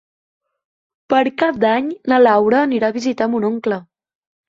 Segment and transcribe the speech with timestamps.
[1.15, 3.83] Per Cap d'Any na Laura anirà a visitar mon oncle.